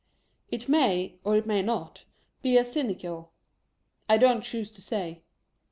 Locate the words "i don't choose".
4.09-4.71